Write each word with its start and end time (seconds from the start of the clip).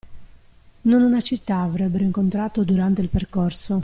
Non 0.81 1.03
una 1.03 1.21
città 1.21 1.59
avrebbero 1.59 2.03
incontrato 2.03 2.63
durante 2.63 3.01
il 3.01 3.09
percorso. 3.09 3.79